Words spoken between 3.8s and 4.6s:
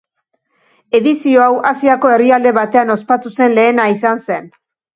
izan zen.